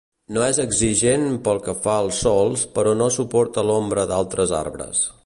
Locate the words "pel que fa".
1.47-1.99